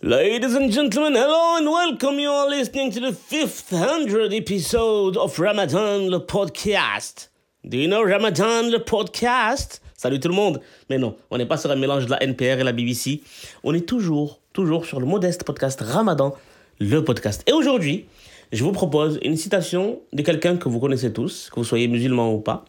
Ladies 0.00 0.54
and 0.54 0.70
gentlemen, 0.70 1.14
hello 1.16 1.56
and 1.56 1.66
welcome. 1.66 2.20
You 2.20 2.30
are 2.30 2.48
listening 2.48 2.92
to 2.92 3.00
the 3.00 3.12
500 3.12 4.32
episode 4.32 5.16
of 5.16 5.36
Ramadan, 5.40 6.08
le 6.08 6.20
podcast. 6.20 7.30
Do 7.64 7.76
you 7.76 7.88
know 7.88 8.04
Ramadan, 8.04 8.70
le 8.70 8.78
podcast? 8.78 9.82
Salut 9.96 10.20
tout 10.20 10.28
le 10.28 10.36
monde. 10.36 10.60
Mais 10.88 10.98
non, 10.98 11.16
on 11.32 11.38
n'est 11.38 11.46
pas 11.46 11.56
sur 11.56 11.72
un 11.72 11.74
mélange 11.74 12.06
de 12.06 12.10
la 12.10 12.22
NPR 12.22 12.60
et 12.60 12.62
la 12.62 12.70
BBC. 12.70 13.22
On 13.64 13.74
est 13.74 13.88
toujours, 13.88 14.40
toujours 14.52 14.86
sur 14.86 15.00
le 15.00 15.06
modeste 15.06 15.42
podcast 15.42 15.80
Ramadan, 15.80 16.32
le 16.78 17.02
podcast. 17.02 17.42
Et 17.48 17.52
aujourd'hui, 17.52 18.06
je 18.52 18.62
vous 18.62 18.70
propose 18.70 19.18
une 19.24 19.36
citation 19.36 19.98
de 20.12 20.22
quelqu'un 20.22 20.58
que 20.58 20.68
vous 20.68 20.78
connaissez 20.78 21.12
tous, 21.12 21.50
que 21.50 21.56
vous 21.56 21.64
soyez 21.64 21.88
musulman 21.88 22.32
ou 22.32 22.38
pas. 22.38 22.64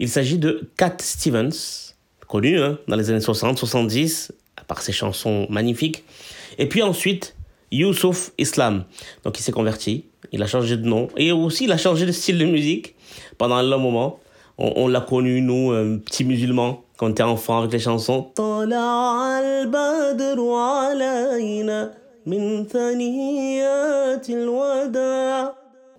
Il 0.00 0.10
s'agit 0.10 0.36
de 0.36 0.68
Cat 0.76 0.98
Stevens, 1.00 1.94
connu 2.26 2.60
hein, 2.60 2.78
dans 2.88 2.96
les 2.96 3.08
années 3.08 3.20
60, 3.20 3.56
70, 3.56 4.32
par 4.68 4.82
ses 4.82 4.92
chansons 4.92 5.46
magnifiques. 5.50 6.04
Et 6.58 6.68
puis 6.68 6.82
ensuite, 6.82 7.34
Youssouf 7.72 8.30
Islam. 8.38 8.84
Donc 9.24 9.38
il 9.38 9.42
s'est 9.42 9.52
converti, 9.52 10.04
il 10.32 10.42
a 10.42 10.46
changé 10.46 10.76
de 10.76 10.86
nom 10.86 11.08
et 11.16 11.32
aussi 11.32 11.64
il 11.64 11.72
a 11.72 11.76
changé 11.76 12.06
de 12.06 12.12
style 12.12 12.38
de 12.38 12.44
musique 12.44 12.94
pendant 13.36 13.56
un 13.56 13.62
long 13.62 13.78
moment. 13.78 14.20
On, 14.60 14.88
l'a 14.88 15.00
connu, 15.00 15.40
nous, 15.40 15.70
un 15.70 15.98
petit 15.98 16.24
musulman, 16.24 16.82
quand 16.96 17.06
on 17.06 17.10
était 17.10 17.22
enfant 17.22 17.60
avec 17.60 17.72
les 17.72 17.78
chansons. 17.78 18.32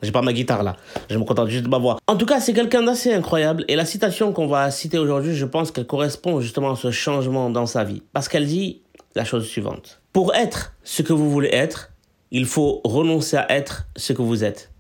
J'ai 0.01 0.11
pas 0.11 0.21
ma 0.21 0.33
guitare 0.33 0.63
là, 0.63 0.77
je 1.09 1.17
me 1.17 1.23
contente 1.23 1.49
juste 1.49 1.63
de 1.65 1.69
ma 1.69 1.77
voix. 1.77 1.97
En 2.07 2.15
tout 2.15 2.25
cas, 2.25 2.39
c'est 2.39 2.53
quelqu'un 2.53 2.83
d'assez 2.83 3.13
incroyable 3.13 3.65
et 3.67 3.75
la 3.75 3.85
citation 3.85 4.31
qu'on 4.31 4.47
va 4.47 4.71
citer 4.71 4.97
aujourd'hui, 4.97 5.35
je 5.35 5.45
pense 5.45 5.71
qu'elle 5.71 5.87
correspond 5.87 6.39
justement 6.39 6.71
à 6.71 6.75
ce 6.75 6.91
changement 6.91 7.49
dans 7.49 7.65
sa 7.65 7.83
vie. 7.83 8.01
Parce 8.13 8.29
qu'elle 8.29 8.45
dit 8.45 8.81
la 9.15 9.25
chose 9.25 9.45
suivante. 9.45 10.01
Pour 10.13 10.33
être 10.33 10.73
ce 10.83 11.01
que 11.01 11.13
vous 11.13 11.29
voulez 11.29 11.49
être, 11.51 11.91
il 12.31 12.45
faut 12.45 12.81
renoncer 12.83 13.37
à 13.37 13.51
être 13.51 13.87
ce 13.95 14.13
que 14.13 14.21
vous 14.21 14.43
êtes. 14.43 14.71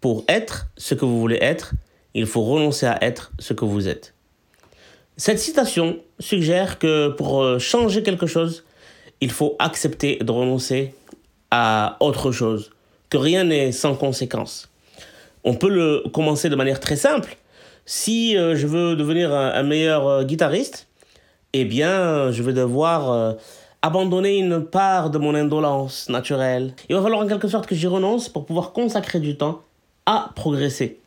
Pour 0.00 0.24
être 0.28 0.68
ce 0.76 0.94
que 0.94 1.04
vous 1.04 1.20
voulez 1.20 1.38
être, 1.40 1.74
il 2.14 2.26
faut 2.26 2.42
renoncer 2.42 2.86
à 2.86 2.98
être 3.02 3.32
ce 3.38 3.52
que 3.52 3.64
vous 3.64 3.88
êtes. 3.88 4.14
Cette 5.16 5.38
citation 5.38 5.98
suggère 6.18 6.78
que 6.78 7.08
pour 7.08 7.42
euh, 7.42 7.58
changer 7.58 8.02
quelque 8.02 8.26
chose, 8.26 8.64
il 9.20 9.30
faut 9.30 9.56
accepter 9.58 10.16
de 10.16 10.30
renoncer 10.30 10.94
à 11.50 11.96
autre 12.00 12.32
chose, 12.32 12.72
rien 13.16 13.44
n'est 13.44 13.72
sans 13.72 13.94
conséquence. 13.94 14.68
On 15.44 15.54
peut 15.54 15.68
le 15.68 16.04
commencer 16.12 16.48
de 16.48 16.56
manière 16.56 16.80
très 16.80 16.96
simple. 16.96 17.36
Si 17.84 18.36
euh, 18.36 18.56
je 18.56 18.66
veux 18.66 18.96
devenir 18.96 19.32
un, 19.32 19.62
meilleur 19.62 20.08
euh, 20.08 20.24
guitariste, 20.24 20.88
eh 21.52 21.64
bien, 21.64 22.32
je 22.32 22.42
vais 22.42 22.52
devoir 22.52 23.12
euh, 23.12 23.32
abandonner 23.80 24.38
une 24.38 24.64
part 24.64 25.10
de 25.10 25.18
mon 25.18 25.36
indolence 25.36 26.08
naturelle. 26.08 26.74
Il 26.88 26.96
va 26.96 27.02
falloir 27.02 27.22
en 27.22 27.28
quelque 27.28 27.46
sorte 27.46 27.66
que 27.66 27.76
j'y 27.76 27.86
renonce 27.86 28.28
pour 28.28 28.44
pouvoir 28.44 28.72
consacrer 28.72 29.20
du 29.20 29.36
temps 29.36 29.62
à 30.04 30.30
progresser. 30.34 30.98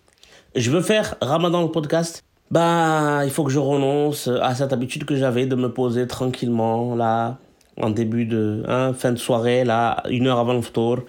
Je 0.55 0.71
veux 0.71 0.81
faire 0.81 1.15
Ramadan 1.21 1.61
le 1.61 1.69
podcast. 1.69 2.23
Bah, 2.49 3.21
il 3.25 3.31
faut 3.31 3.43
que 3.43 3.51
je 3.51 3.59
renonce 3.59 4.29
à 4.41 4.55
cette 4.55 4.71
habitude 4.71 5.03
que 5.03 5.15
j'avais 5.15 5.45
de 5.45 5.55
me 5.55 5.71
poser 5.71 6.07
tranquillement 6.07 6.95
là, 6.95 7.37
en 7.79 7.89
début 7.89 8.25
de 8.25 8.63
hein, 8.67 8.93
fin 8.93 9.11
de 9.11 9.17
soirée, 9.19 9.65
là, 9.65 10.01
une 10.09 10.27
heure 10.27 10.39
avant 10.39 10.53
le 10.53 10.61
tour. 10.61 10.99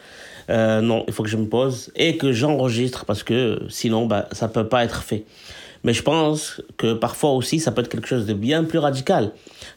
Euh, 0.51 0.81
non, 0.81 1.05
il 1.07 1.13
faut 1.13 1.23
que 1.23 1.29
je 1.29 1.37
me 1.37 1.47
pose 1.47 1.93
et 1.95 2.17
que 2.17 2.33
j'enregistre 2.33 3.05
parce 3.05 3.23
que 3.23 3.63
sinon, 3.69 4.07
bah, 4.07 4.27
ça 4.33 4.49
peut 4.49 4.67
pas 4.67 4.85
être 4.85 5.03
fait. 5.03 5.25
Mais 5.85 5.95
je 5.95 6.03
pense 6.03 6.61
que 6.77 6.93
parfois 6.93 7.31
aussi, 7.31 7.59
ça 7.61 7.73
peut 7.73 7.81
être 7.81 7.89
quelque 7.89 8.09
chose 8.09 8.27
de 8.27 8.35
bien 8.35 8.65
plus 8.65 8.79
radical, 8.79 9.33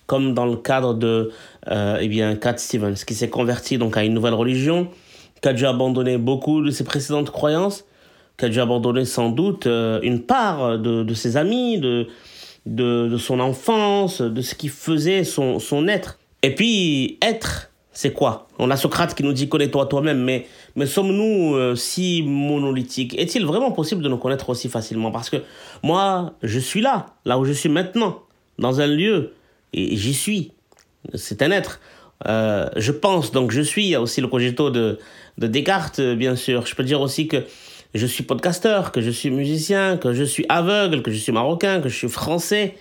comme 0.06 0.34
dans 0.34 0.46
le 0.46 0.58
cadre 0.58 0.94
de 0.94 1.32
euh, 1.72 1.98
eh 2.02 2.08
bien, 2.10 2.36
Cat 2.36 2.58
Stevens, 2.58 2.96
qui 3.08 3.14
s'est 3.14 3.30
converti 3.30 3.78
donc 3.78 3.96
à 3.96 4.04
une 4.04 4.14
nouvelle 4.14 4.34
religion, 4.34 4.90
qui 5.42 5.48
a 5.48 5.54
dû 5.54 5.66
abandonner 5.66 6.18
beaucoup 6.18 6.62
de 6.62 6.72
ses 6.72 6.84
précédentes 6.84 7.30
croyances, 7.30 7.86
qui 8.38 8.46
a 8.46 8.50
dû 8.50 8.60
abandonner 8.60 9.06
sans 9.06 9.30
doute 9.30 9.68
euh, 9.68 10.00
une 10.02 10.24
part 10.24 10.78
de, 10.78 11.14
ses 11.14 11.38
amis, 11.38 11.80
de, 11.80 12.08
de, 12.66 13.08
de, 13.08 13.18
son 13.18 13.40
enfance, 13.40 14.22
de 14.22 14.42
ce 14.42 14.56
qui 14.56 14.68
faisait 14.68 15.24
son, 15.24 15.60
son 15.60 15.88
être. 15.88 16.20
Et 16.42 16.54
puis, 16.54 17.18
être 17.22 17.70
c'est 17.94 18.12
quoi? 18.12 18.48
On 18.58 18.72
a 18.72 18.76
Socrate 18.76 19.14
qui 19.14 19.24
nous 19.24 19.34
dit 19.34 19.48
connais-toi 19.48 19.86
toi-même, 19.86 20.22
mais, 20.24 20.48
mais 20.76 20.86
sommes-nous 20.86 21.56
euh, 21.56 21.76
si 21.76 22.24
monolithiques? 22.24 23.18
Est-il 23.20 23.46
vraiment 23.46 23.72
possible 23.72 24.02
de 24.04 24.10
nous 24.10 24.18
connaître 24.18 24.50
aussi 24.50 24.70
facilement? 24.70 25.12
Parce 25.12 25.30
que 25.30 25.38
moi, 25.84 26.34
je 26.42 26.60
suis 26.60 26.82
là, 26.82 27.08
là 27.26 27.38
où 27.38 27.46
je 27.46 27.52
suis 27.52 27.70
maintenant, 27.70 28.24
dans 28.60 28.82
un 28.82 28.88
lieu, 28.88 29.34
et 29.74 29.96
j'y 29.96 30.14
suis. 30.14 30.52
C'est 31.14 31.42
un 31.42 31.52
être. 31.52 31.80
Euh, 32.28 32.70
je 32.76 32.92
pense, 32.92 33.32
donc 33.32 33.52
je 33.52 33.62
suis. 33.62 33.86
Il 33.86 33.90
y 33.90 33.96
a 33.96 34.02
aussi 34.02 34.22
le 34.22 34.28
cogito 34.28 34.70
de, 34.70 35.00
de 35.38 35.48
Descartes, 35.48 36.02
bien 36.02 36.36
sûr. 36.36 36.66
Je 36.66 36.76
peux 36.76 36.84
dire 36.84 37.02
aussi 37.02 37.28
que 37.28 37.44
je 37.94 38.06
suis 38.06 38.24
podcasteur, 38.24 38.92
que 38.92 39.02
je 39.02 39.12
suis 39.12 39.30
musicien, 39.30 39.98
que 39.98 40.14
je 40.14 40.24
suis 40.24 40.46
aveugle, 40.50 41.02
que 41.02 41.12
je 41.12 41.18
suis 41.18 41.32
marocain, 41.32 41.82
que 41.82 41.90
je 41.90 41.96
suis 41.96 42.10
français 42.10 42.76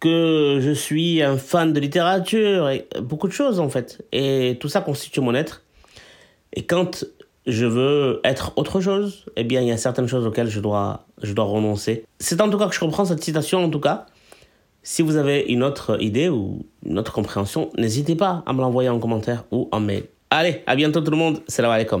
que 0.00 0.60
je 0.62 0.70
suis 0.70 1.22
un 1.22 1.36
fan 1.36 1.72
de 1.72 1.80
littérature 1.80 2.68
et 2.68 2.86
beaucoup 3.00 3.26
de 3.26 3.32
choses 3.32 3.60
en 3.60 3.68
fait. 3.68 4.04
Et 4.12 4.56
tout 4.60 4.68
ça 4.68 4.80
constitue 4.80 5.20
mon 5.20 5.34
être. 5.34 5.62
Et 6.52 6.64
quand 6.64 7.04
je 7.46 7.66
veux 7.66 8.20
être 8.24 8.52
autre 8.56 8.80
chose, 8.80 9.24
eh 9.36 9.44
bien 9.44 9.60
il 9.60 9.68
y 9.68 9.72
a 9.72 9.76
certaines 9.76 10.06
choses 10.06 10.26
auxquelles 10.26 10.50
je 10.50 10.60
dois, 10.60 11.06
je 11.22 11.32
dois 11.32 11.46
renoncer. 11.46 12.04
C'est 12.20 12.40
en 12.40 12.50
tout 12.50 12.58
cas 12.58 12.68
que 12.68 12.74
je 12.74 12.80
comprends 12.80 13.04
cette 13.04 13.22
citation 13.22 13.64
en 13.64 13.70
tout 13.70 13.80
cas. 13.80 14.06
Si 14.82 15.02
vous 15.02 15.16
avez 15.16 15.40
une 15.48 15.62
autre 15.62 16.00
idée 16.00 16.28
ou 16.28 16.66
une 16.84 16.98
autre 16.98 17.12
compréhension, 17.12 17.70
n'hésitez 17.76 18.14
pas 18.14 18.42
à 18.46 18.52
me 18.52 18.60
l'envoyer 18.60 18.88
en 18.88 18.98
commentaire 18.98 19.44
ou 19.50 19.68
en 19.72 19.80
mail. 19.80 20.04
Allez, 20.30 20.62
à 20.66 20.76
bientôt 20.76 21.00
tout 21.00 21.10
le 21.10 21.16
monde. 21.16 21.40
Salam 21.48 21.70
alaikum. 21.70 21.96